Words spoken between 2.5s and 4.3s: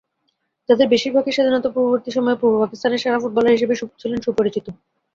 পাকিস্তানের সেরা ফুটবলার হিসেবে ছিলেন